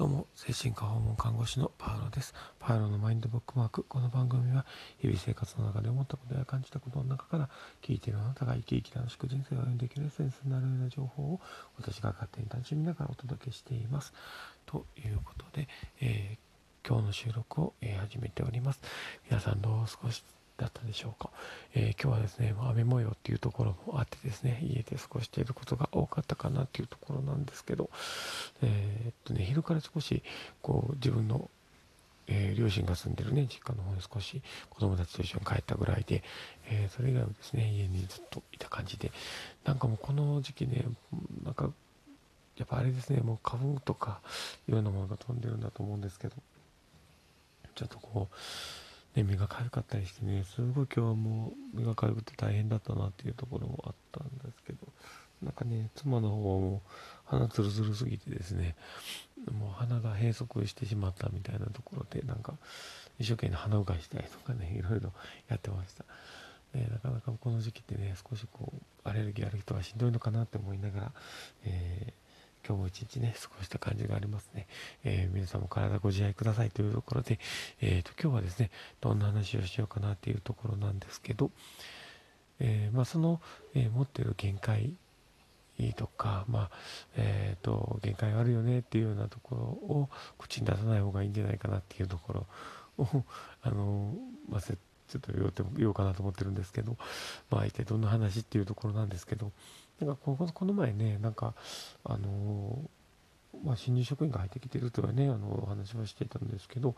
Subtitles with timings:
[0.00, 2.32] どうも、精神科訪問看護師のパウロです。
[2.58, 3.84] パウロのマインドブックマーク。
[3.86, 4.64] この番組は、
[4.98, 7.50] 日々生活の中で思ったことや感じたことの中から、
[7.82, 11.40] 聞いているあなたが生き生き楽しく人生を歩んでいけるエッセンスになるような情報を、
[11.76, 14.14] 私が勝手に楽しみながらお届けしています。
[14.64, 15.68] ということで、
[16.00, 18.80] えー、今日の収録を、えー、始めております。
[19.28, 20.24] 皆さんどう少し
[20.60, 21.30] だったでしょうか。
[21.74, 27.88] えー、今日はですね、雨模様っていうところもあってですね、家で過ごしていることが多かったかなっていうところなんですけど、
[28.62, 30.22] えー、っとね、昼から少し、
[30.60, 31.48] こう、自分の、
[32.26, 36.22] えー、両親が住んでるね、実家の方に少し子供たちと一緒に帰ったぐらいで、
[36.66, 39.10] えそれ以外はですね、家にずっといた感じで、
[39.64, 40.84] なんかもうこの時期ね、
[41.42, 41.70] なんか、
[42.56, 44.20] やっぱあれですね、もう花粉とか、
[44.68, 46.36] いろんなものが飛んでるんだと思うんですけど、
[47.74, 48.34] ちょっとこう、
[49.16, 54.86] ね、目がかゆかったりしてね、すごい今日はもう目がかゆくて大変だったなっていうところもあったんですけど、
[55.42, 56.90] なんかね、妻の方はもう
[57.24, 58.76] 鼻ツルツルすぎてですね、
[59.50, 62.54] もう鼻が閉塞してしまったみたいなところで、なんか
[63.18, 65.12] 一生懸命鼻うがいしたりとかね、 いろいろ
[65.48, 66.04] やってました。
[66.74, 71.12] ね、なかなかこの時期ってね、少しこう、アレルギーある人はしんどいのかなって思いながら、
[71.64, 72.29] えー
[72.66, 74.66] 今日も一日ね、過ごした感じがありますね。
[75.04, 77.38] えー、皆さんも体ご自愛くださいというところで、
[77.80, 81.50] え、ー、と、今日はですね、どんな話をしようかなっていうところなんですけど、
[82.60, 83.40] えー、まあ、その、
[83.74, 84.92] え持ってる限界
[85.96, 86.70] とか、まあ、
[87.16, 92.46] えっ、と、限界があるよねっていうようなところを口に出さない方がいいんじゃないかなっていうところ
[92.98, 93.24] を、
[93.62, 94.14] あの、
[94.48, 94.74] まあ、ちょ
[95.18, 96.96] っと言おう言おうかなと思ってるんですけど、
[97.50, 99.52] まあ、一体どんな話っていうところなんですけど、
[100.04, 101.54] なんかこの前ね、なんか、
[102.04, 102.78] あの
[103.64, 106.94] まあ、新入職員が入ってきてるとはね、あの、お話はしてたんですけど、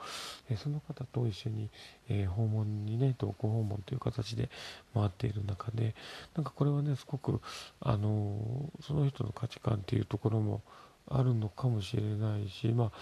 [0.50, 1.70] えその方と一緒に、
[2.08, 4.48] えー、訪問にね、同行訪問という形で
[4.94, 5.94] 回っている中で、
[6.36, 7.40] なんかこれはね、すごく、
[7.80, 10.62] あのその人の価値観っていうところも
[11.08, 12.92] あるのかもしれないし、まあ、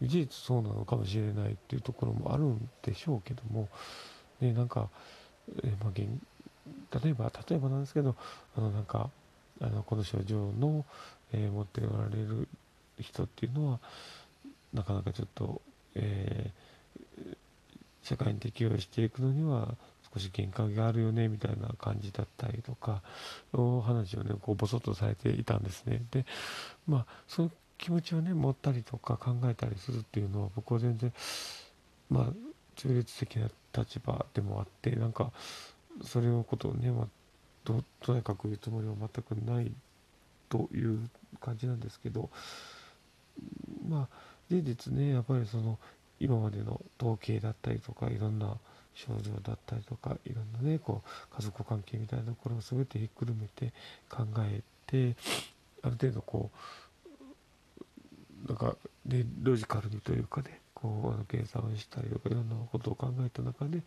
[0.00, 3.68] 事実そうなのかもしれないっていうところもあるんでしょうけども、
[4.40, 4.88] ね、なんか、
[5.62, 8.16] え、まあ、例えば、例えばなんですけど、
[8.56, 9.10] あの、なんか、
[9.60, 10.84] あのこの症状の、
[11.32, 12.48] えー、持っておられる
[12.98, 13.78] 人っていうのは
[14.72, 15.60] なかなかちょっと、
[15.94, 17.36] えー、
[18.02, 19.74] 社会に適応していくのには
[20.12, 23.02] 少し限界があるよねみたいな感じだったりとか
[23.52, 26.02] お話をねこうボソッとされていたんですね。
[26.10, 26.24] で
[26.88, 31.12] まあそういう気持ちをね持ったりとか考えたりするっていうのは僕は全然
[32.10, 32.26] まあ
[32.76, 35.30] 中立的な立場でもあってなんか
[36.02, 37.06] それのことをね、まあ、
[37.64, 39.70] ととにかく言うつもりは全くない
[40.48, 41.08] という
[41.40, 42.30] 感じなんですけど
[43.88, 44.16] まあ
[44.50, 45.78] 事実ねやっぱりその
[46.18, 48.56] 今までの統計だったりとかいろんな
[48.94, 53.72] 症状だったりとかいろんなねこう家族関係みたいなところを全てひっくるめて
[54.10, 55.16] 考えて
[55.82, 56.50] ある程度こ
[58.46, 58.76] うなんか
[59.06, 63.80] でロジカルにというかねこうあの計算をしたりとかいろんなことを考えた中で、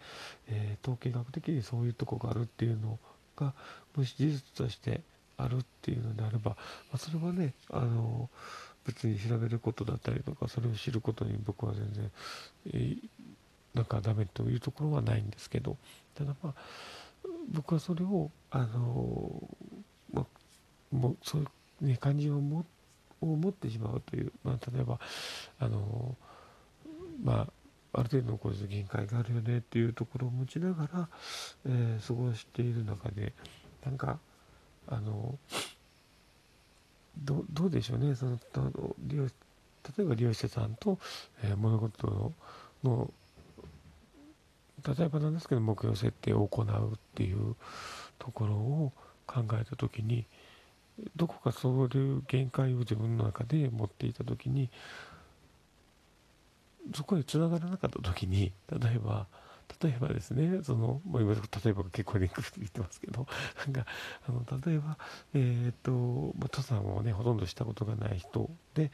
[0.48, 3.00] えー、統計学的にそういうとこがあるっていうのを
[3.36, 3.54] が
[3.96, 5.02] もし事実として
[5.38, 6.56] あるっていうのであれば、ま
[6.94, 8.30] あ、それはねあの
[8.86, 12.12] 別に調べることだったりとかそれを知ることに僕は全然、
[12.68, 12.98] えー、
[13.74, 15.78] なんかダメというところはないんですけど
[16.16, 16.54] ただまあ
[17.52, 19.50] 僕はそれをあの、
[20.14, 20.26] まあ、
[20.96, 21.46] もうそうい
[21.82, 22.66] う、ね、感じをも
[23.22, 25.00] を持ってしまうという、まあ、例えば
[25.60, 26.16] あの
[27.24, 27.63] まあ
[27.94, 31.10] ある程度のこういう限界があるよねっていうところを持ちながら、
[31.66, 33.34] えー、過ごしている中で
[33.86, 34.20] なんか
[34.88, 35.38] あの
[37.24, 38.16] どうでしょうね。
[38.16, 38.40] その
[39.00, 39.32] 利用例
[40.00, 40.98] えば利用者さんと、
[41.44, 42.34] えー、物事
[42.84, 43.12] の
[44.98, 47.56] 例えばなんですけど目標設定を行うっていう
[48.18, 48.92] ところを
[49.28, 50.26] 考えた時に
[51.16, 54.70] どこかそういう限界を自分の中で持っていた時に
[56.96, 59.28] そこへ繋がらなかった時に、例えば、
[59.82, 61.40] 例えばですね、その、もう今、例
[61.72, 63.26] えば結構リンクして言ってますけど、
[63.66, 63.86] なんか、
[64.28, 64.98] あの、例えば、
[65.34, 65.92] えっ、と、
[66.38, 68.92] ま登山をね、ほとんどしたことがない人で、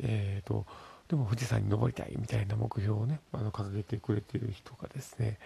[0.00, 0.66] えっ、と、
[1.08, 5.38] でも富士山に登りたいみたいな目標をね、あの、掲げてくれてる人がですね、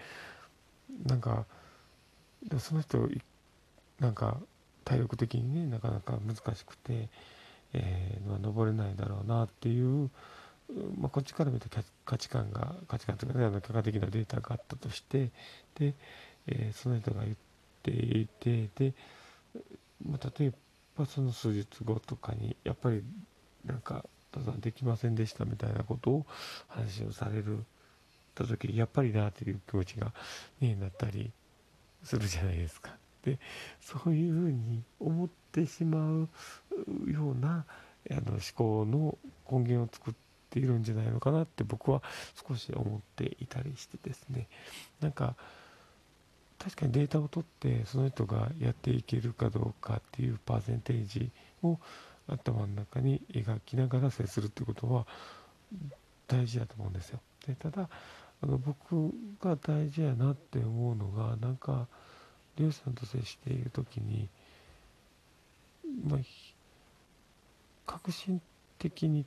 [1.05, 1.45] なんか、
[2.59, 3.09] その人、
[3.99, 4.37] なんか、
[4.83, 7.09] 体力的にね、なかなか難しくて、
[7.71, 10.09] えー、登れないだろうなっていう、
[10.97, 15.29] まあ、こっちから見ると価値観が価値観というかねあの科学的なデータがあったとして
[15.75, 15.93] で、
[16.47, 17.35] えー、その人が言っ
[17.83, 18.93] ていてで、
[20.05, 20.53] まあ、例え
[20.97, 23.03] ばその数日後とかにやっぱり
[23.65, 26.25] なんか登山できませんでしたみたいなことを
[26.67, 27.65] 話をされる
[28.35, 30.11] た時やっぱりなという気持ちが、
[30.59, 31.31] ね、なったり
[32.03, 32.95] するじゃないですか。
[33.23, 33.39] で
[33.79, 36.29] そういうふうに思ってしまう
[37.09, 37.65] ような
[38.11, 39.17] あの思考の
[39.49, 40.22] 根源を作って
[40.53, 42.03] っているんじゃないのかなって僕は
[42.47, 44.47] 少し思っていたりしてですね
[45.01, 45.35] なんか
[46.59, 51.31] 確かにデータを取ってその人がやっていけるかどうかっていうパーセンテージ
[51.63, 51.79] を
[52.27, 55.07] 頭の中に描きながら接するってことは
[56.27, 57.19] 大事だと思うんですよ。
[57.47, 57.89] でただ
[58.41, 59.11] あの僕
[59.41, 61.87] が大事やなって思うのがなんか
[62.57, 64.29] 漁師さんと接している時に、
[66.05, 66.19] まあ、
[67.85, 68.39] 革新
[68.77, 69.25] 的に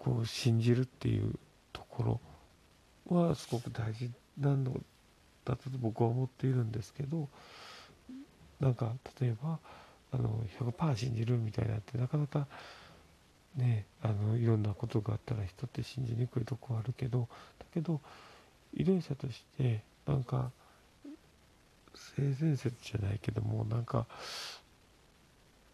[0.00, 1.34] こう信じるっていう
[1.72, 2.20] とこ
[3.10, 4.72] ろはすごく大事なの
[5.44, 7.28] だと僕は思っているんですけど
[8.60, 9.58] なんか例えば
[10.12, 12.46] あの100%信じるみたいなってなかなか
[13.56, 18.00] ねあのいろんなことがあったら人って信じにくいとこあるけどだけど
[18.74, 20.50] 遺伝者としてなんか
[21.94, 24.06] 性善説じゃないけどもなんか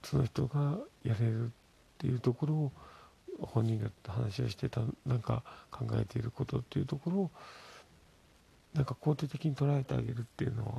[0.02, 1.48] その人がやれるっ
[1.98, 2.72] ていうところを
[3.40, 7.30] 本人が話をしてたなんか考えていることっていうところを
[8.74, 10.72] なんか肯定的に捉えてあげるっていうのは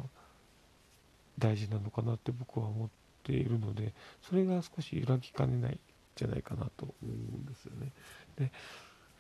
[1.40, 2.90] 大事なのかなって僕は思っ
[3.24, 3.94] ているので
[4.28, 5.80] それが少し揺らぎかねないん
[6.16, 7.92] じゃないかなと思うんですよね。
[8.38, 8.52] で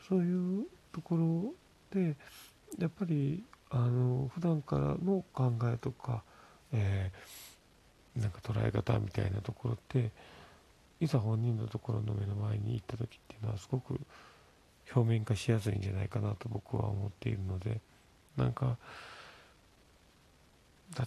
[0.08, 1.54] そういうところ
[1.92, 2.16] で
[2.80, 6.24] やっぱりあの普段からの考えとか、
[6.72, 10.12] えー、なんか捉え方みたいなところって
[11.00, 14.00] いざ本人のところの目の前に行った時っていうのはすごく
[14.96, 17.80] 表面化しやすいんじゃないかなと僕は思っているので
[18.38, 18.78] なんか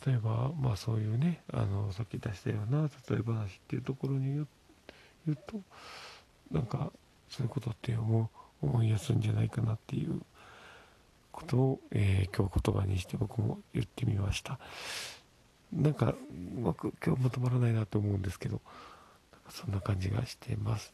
[0.06, 4.46] 例えばまあそういうねあのさっき出したような例え話っていうところに言
[5.28, 5.60] うと
[6.52, 6.92] なんか
[7.28, 8.30] そういうことって思
[8.62, 10.20] 思いやすいんじゃないかなっていう
[11.32, 14.58] ことを、えー、今日言葉にして僕も言ってみました。
[15.72, 16.14] なんか
[16.56, 18.60] うまく今日まとまらないなと思うんですけど
[19.50, 20.92] そんな感じがしてます、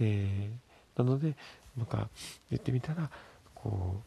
[0.00, 1.36] えー、なので
[1.76, 2.08] なんか
[2.50, 3.10] 言ってみたら
[3.54, 4.00] こ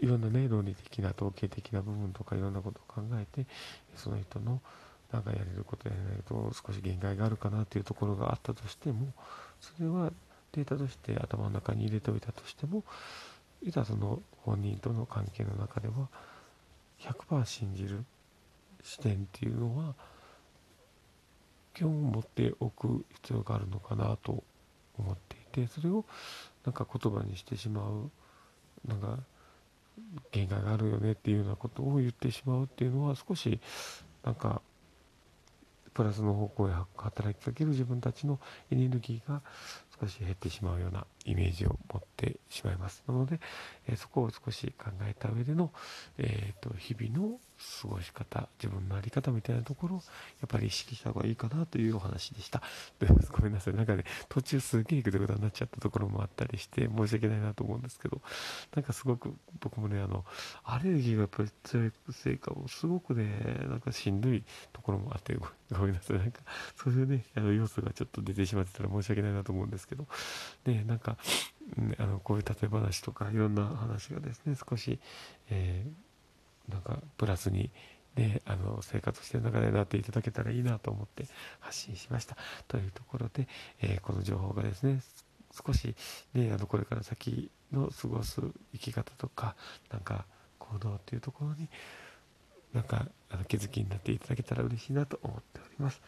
[0.00, 3.46] ういろんなね論理的な統計的な部分とかいろんなことを考えて
[3.96, 4.60] その人の
[5.12, 9.12] なんかやれることやらないと少し限界があるかなっていうところがあったとしても
[9.60, 10.12] それは
[10.52, 12.82] データとして頭の中に入れておいたとしても
[13.62, 16.08] いざその本人との関係の中では
[17.00, 18.04] 100%信じる
[18.82, 19.94] 視点っていうのは
[21.74, 24.44] 基本持っておく必要があるのかなと
[24.98, 26.04] 思っていてそれを
[26.64, 28.10] なんか言葉にしてしまう
[28.88, 29.18] なんか
[30.32, 33.60] 限界があるよねっていうようなことを言ってしまうっていうのは少し
[34.24, 34.62] なんか
[35.92, 38.40] プラスの方向へ働きかける自分たちの
[38.70, 39.42] エネルギーが
[40.00, 43.02] 少し減ってしまうようなイメージを持ってしまいます。
[43.06, 43.40] なので、
[43.86, 45.72] えそこを少し考えた上での、
[46.18, 47.38] えーと、日々の
[47.82, 49.98] 過ごし方自分の在り方みたいなところを
[50.40, 52.62] やっぱり意識した方がいいかなというお話でした。
[53.30, 53.74] ごめんなさい。
[53.74, 58.20] なんかね途中すげえグダグダになっちゃったところもあったりして申し訳ないなと思うんですけど
[58.74, 60.24] なんかすごく僕もねあの
[60.64, 65.34] アレルギーがやっぱり強いせいかもすごくねなんかしんどいところもあって
[65.70, 66.18] ごめんなさい。
[66.18, 66.40] なんか
[66.76, 70.06] そういうねあの要素がちょっと出てしまってたら申し訳ないなと思うんですですけど
[70.66, 71.16] ねなんか
[71.98, 74.98] あのこういう例え話とかいろんな話がですね少し、
[75.50, 77.70] えー、なんかプラスに
[78.16, 81.26] ね、あの生活してる中でなっていただけたらいいなと思って
[81.58, 82.36] 発信しました
[82.68, 83.48] というところで、
[83.82, 85.00] えー、この情報がですね
[85.50, 85.96] 少し、
[86.32, 88.40] ね、あのこれから先の過ごす
[88.72, 89.56] 生き方とか
[89.90, 90.26] なんか
[90.60, 91.68] 行動っていうところに
[92.72, 96.00] なんかあの気づきになっていただけたら嬉しいなと思っております。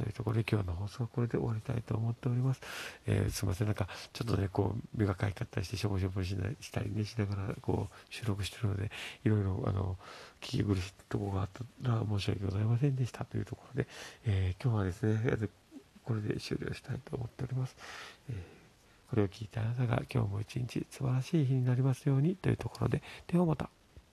[0.00, 2.60] というところで今日の放送はこれで終わりたいと思っております。
[3.06, 8.90] えー、すいません、なんかちょっとね、こう、目がかいかったりしてしょぼしょぼしないしたりね、しながらこう収録してるので、
[9.24, 9.96] いろいろあの、
[10.40, 11.48] 聞き苦しいところがあっ
[11.82, 13.88] たら申し訳ございませんでしたというところで、
[14.24, 15.48] えー、今日はですね、
[16.04, 17.76] これで終了したいと思っております。
[18.30, 18.60] えー
[19.10, 23.68] これを聞いたあなたが今日も一日素晴らしい日になりますようにというところで、ではまた。